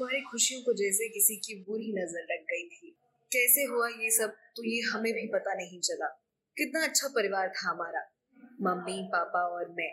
[0.00, 2.96] हमारी खुशियों को जैसे किसी की बुरी नज़र लग गई थी।
[3.32, 6.06] कैसे हुआ ये सब तो ये हमें भी पता नहीं चला।
[6.56, 8.00] कितना अच्छा परिवार था हमारा।
[8.62, 9.90] मम्मी, पापा और मैं।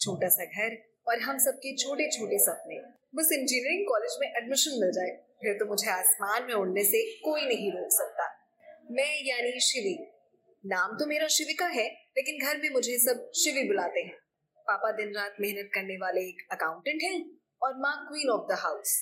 [0.00, 0.76] छोटा सा घर
[1.08, 2.78] और हम सबके छोटे छोटे सपने।
[3.14, 7.46] बस इंजीनियरिंग कॉलेज में एडमिशन मिल जाए, फिर तो मुझे आसमान में उड़ने से कोई
[7.46, 8.28] नहीं रोक सकता।
[8.90, 9.96] मैं यानी शिवी।
[10.64, 14.14] नाम तो मेरा शिविका है, लेकिन घर में मुझे सब शिवी बुलाते हैं।
[14.66, 17.18] पापा दिन रात मेहनत करने वाले एक अकाउंटेंट हैं
[17.62, 18.96] और माँ क्वीन ऑफ़ द हाउस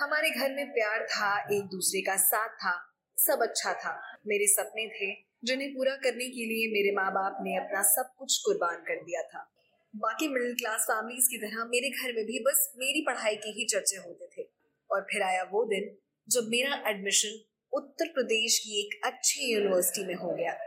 [0.00, 2.84] हमारे घर में प्यार था, एक दूसरे का साथ था,
[3.16, 7.56] सब अच्छा था। मेरे सपने थे, जिन्हें पूरा करने के लिए मेरे माँ बाप ने
[7.56, 9.50] अपना सब कुछ कुर्बान कर दिया था।
[9.96, 13.66] बाकी मिडिल क्लास फैमिलीज़ की तरह मेरे घर में भी बस मेरी पढ़ाई के ही
[13.66, 14.48] चर्चे होते थे।
[14.90, 20.14] और फिर आया वो दिन, जब मेरा एडमिशन उत्तर प्रदेश की एक अच्छी यूनिवर्सिटी में
[20.14, 20.58] हो गया।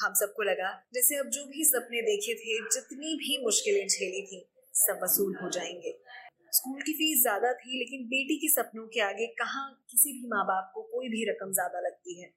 [0.00, 4.48] हम सबको लगा, जैसे अब जो भी सपने देखे थे, जितनी भी मुश्किलें झेली थी,
[4.74, 6.03] सब वसूल हो जाएँगे।
[6.64, 10.44] स्कूल की फ़ीस ज़्यादा थी, लेकिन बेटी के सपनों के आगे कहाँ किसी भी माँ
[10.44, 12.28] बाप को कोई भी रकम ज़्यादा लगती है?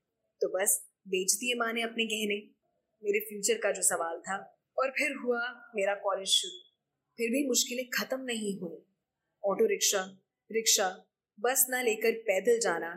[0.41, 0.73] तो बस
[1.07, 2.35] बेच दिए माँ ने अपने गहने।
[3.03, 4.35] मेरे फ्यूचर का जो सवाल था,
[4.77, 5.39] और फिर हुआ
[5.75, 6.59] मेरा कॉलेज शुरू।
[7.19, 8.77] फिर भी मुश्किलें खत्म नहीं हुई।
[9.43, 10.03] ऑटो रिक्शा
[10.49, 10.89] रिक्शा,
[11.39, 12.93] बस ना लेकर पैदल जाना,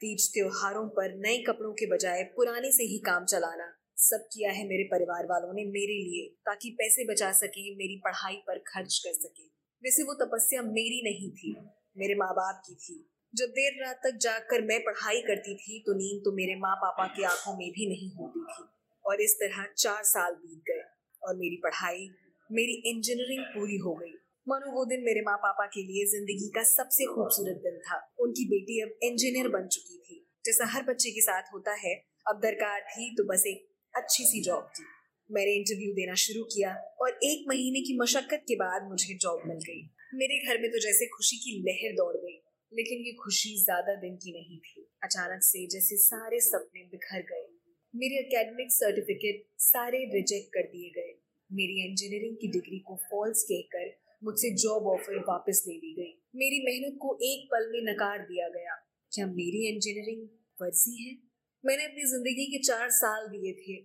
[0.00, 4.66] तीज त्योहारों पर नए कपड़ों के बजाय पुराने से ही काम चलाना, सब किया है
[4.68, 9.12] मेरे परिवार वालों ने मेरे लिए, ताकि पैसे बचा सके, मेरी पढ़ाई पर खर्च कर
[9.18, 11.54] सके। वैसे वो तपस्या मेरी नहीं थी,
[11.98, 15.94] मेरे माँ बाप की थी। जब देर रात तक जाकर मैं पढ़ाई करती थी तो
[15.94, 18.64] नींद तो मेरे माँ पापा की आँखों में भी नहीं होती थी।
[19.04, 20.82] और इस तरह चार साल बीत गए,
[21.22, 22.08] और मेरी पढ़ाई,
[22.50, 24.12] मेरी इंजीनियरिंग पूरी हो गई।
[24.46, 28.44] मानो वो दिन मेरे माँ पापा के लिए ज़िंदगी का सबसे खूबसूरत दिन था। उनकी
[28.48, 31.94] बेटी अब इंजीनियर बन चुकी थी। जैसा हर बच्चे के साथ होता है,
[32.26, 34.84] अब दरकार थी तो बस एक अच्छी सी जॉब थी।
[35.30, 39.58] मैंने इंटरव्यू देना शुरू किया और एक महीने की मशक्कत के बाद मुझे जॉब मिल
[39.66, 39.82] गई।
[40.14, 42.36] मेरे घर में तो जैसे खुशी की लहर दौड़ गई,
[42.72, 47.46] लेकिन ये खुशी ज़्यादा दिन की नहीं थी। अचानक से जैसे सारे सपने बिखर गए।
[47.94, 51.14] मेरे एकेडमिक सर्टिफिकेट सारे रिजेक्ट कर दिए गए।
[51.50, 56.64] मेरी इंजीनियरिंग की डिग्री को फॉल्स कहकर मुझसे जॉब ऑफ़र वापस ले ली गई। मेरी
[56.64, 58.74] मेहनत को एक पल में नकार दिया गया।
[59.12, 60.26] क्या मेरी इंजीनियरिंग
[60.58, 61.16] फर्जी है?
[61.64, 63.76] मैंने अपनी ज़िंदगी के चार साल दिए थे।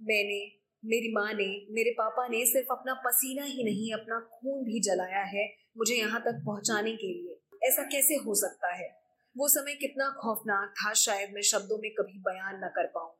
[0.00, 0.40] मैंने
[0.84, 5.22] मेरी माँ ने, मेरे पापा ने सिर्फ़ अपना पसीना ही नहीं, अपना खून भी जलाया
[5.22, 7.38] है मुझे यहाँ तक पहुँचाने के लिए।
[7.68, 9.02] ऐसा कैसे हो सकता है?
[9.36, 13.14] वो समय कितना खौफनाक था, शायद मैं शब्दों में कभी बयान न कर पाऊँ।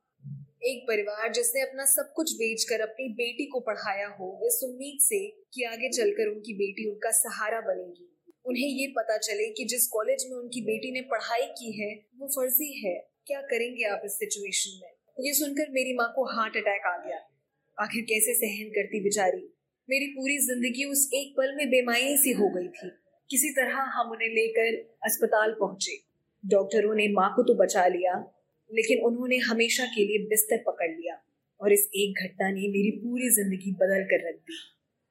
[0.62, 5.28] एक परिवार जिसने अपना सब कुछ बेचकर अपनी बेटी को पढ़ाया हो, इस उम्मीद से
[5.28, 10.26] कि आगे चलकर उनकी बेटी उनका सहारा बनेगी। उन्हें ये पता चले कि जिस कॉलेज
[10.30, 14.80] में उनकी बेटी ने पढ़ाई की है, वो फर्जी है। क्या करेंगे आप इस सिचुएशन
[14.82, 14.92] में?
[15.20, 17.28] ये सुनकर मेरी माँ को हार्ट अटैक आ गया।
[17.78, 19.48] आखिर कैसे सहन करती बेचारी?
[19.88, 22.88] मेरी पूरी ज़िंदगी उस एक पल में बेमाई सी हो गई थी।
[23.30, 25.96] किसी तरह हम उन्हें लेकर अस्पताल पहुँचे।
[26.44, 28.14] डॉक्टरों ने माँ को तो बचा लिया,
[28.70, 31.18] लेकिन उन्होंने हमेशा के लिए बिस्तर पकड़ लिया
[31.60, 34.58] और इस एक घटना ने मेरी पूरी ज़िंदगी बदल कर रख दी।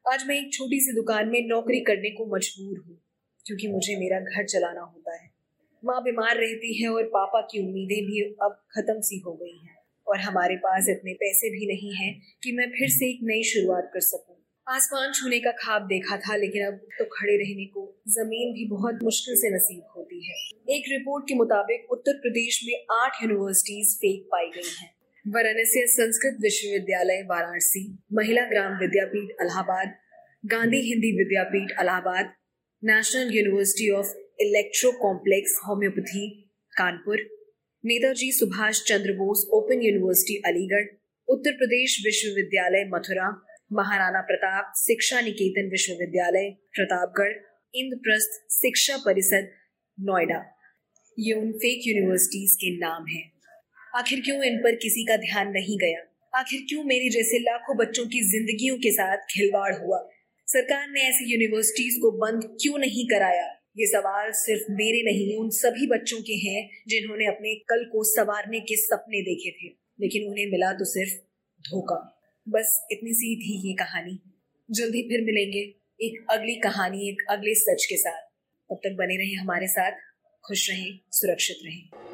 [0.06, 2.98] आज मैं एक छोटी सी दुकान में नौकरी करने को मजबूर हूँ,
[3.46, 5.30] क्योंकि मुझे मेरा घर चलाना होता है।
[5.84, 9.78] माँ बीमार रहती है और पापा की उम्मीदें भी अब खत्म सी हो गई हैं।
[10.12, 12.14] और हमारे पास इतने पैसे भी नहीं हैं
[12.44, 14.36] कि मैं फिर से एक नई शुरुआत कर सकूँ।
[14.68, 19.00] आसमान छूने का खाब देखा था, लेकिन अब तो खड़े रहने को ज़मीन भी बहुत
[19.04, 20.36] मुश्किल से नसीब होती है
[20.70, 24.90] एक रिपोर्ट के मुताबिक, उत्तर प्रदेश में आठ यूनिवर्सिटीज फेक पाई गई हैं।
[25.26, 27.84] Varanasi Sanskrit Vishwavidyalaya, Varanasi,
[28.14, 29.96] Mahila Gram Vidyapeeth, Allahabad,
[30.46, 32.34] Gandhi Hindi Vidyapeeth, Allahabad
[32.84, 36.28] national university of electro complex homeopathy,
[36.74, 37.28] Kanpur
[37.86, 40.86] Netaji Subhash Chandra Bose, open university, Aligarh,
[41.28, 47.32] Uttar Pradesh Vishwavidyalaya, Mathura, Maharana Pratap शिक्षा निकेतन विश्वविद्यालय, प्रतापगढ़,
[47.76, 49.52] इंद्रप्रस्थ शिक्षा परिषद,
[50.00, 50.46] नोएडा।
[51.20, 53.32] ये उन fake universities के नाम हैं।
[53.96, 56.00] आखिर क्यों इन पर किसी का ध्यान नहीं गया?
[56.40, 60.10] आखिर क्यों मेरी जैसे लाखों बच्चों की जिंदगियों के साथ खिलवाड़ हुआ?
[60.48, 63.61] सरकार ने ऐसी यूनिवर्सिटीज को बंद क्यों नहीं कराया?
[63.78, 68.60] ये सवाल सिर्फ़ मेरे नहीं, उन सभी बच्चों के हैं जिन्होंने अपने कल को सवारने
[68.60, 71.14] के सपने देखे थे। लेकिन उन्हें मिला तो सिर्फ़
[71.62, 74.20] धोखा। बस इतनी सी थी ये कहानी।
[74.72, 78.22] जल्द ही फिर मिलेंगे एक अगली कहानी, एक अगले सच के साथ।
[78.70, 79.92] तब तक बने रहे हमारे साथ,
[80.48, 82.11] खुश रहें, सुरक्षित रहें।